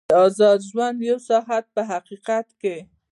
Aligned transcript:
د 0.09 0.11
ازاد 0.25 0.59
ژوند 0.69 0.97
یو 1.09 1.17
ساعت 1.29 1.65
په 1.75 1.81
حقیقت 1.91 2.47
کې. 2.61 2.77